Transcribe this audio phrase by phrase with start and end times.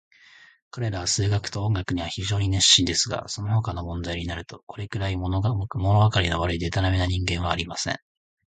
[0.71, 7.97] 彼等は数学と音楽には非常に熱心ですが、そのほかの問題になると、これくらい、ものわかりの悪い、でたらめな人間はありません。